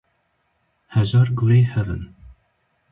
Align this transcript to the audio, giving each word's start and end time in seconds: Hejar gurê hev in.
Hejar 0.93 1.27
gurê 1.37 1.61
hev 1.73 1.87
in. 1.95 2.03